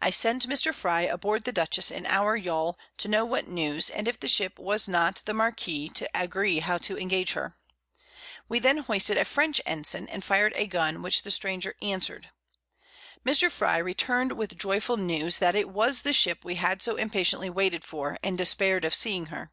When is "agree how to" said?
6.14-6.98